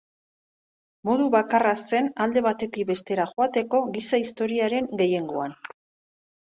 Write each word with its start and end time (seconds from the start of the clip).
Modu 1.09 1.27
bakarra 1.35 1.75
zen 1.89 2.09
alde 2.25 2.45
batetik 2.47 2.89
bestera 2.93 3.29
joateko 3.35 3.83
giza-historiaren 3.99 4.93
gehiengoan. 5.05 5.59